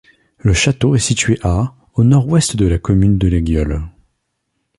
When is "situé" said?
0.97-1.37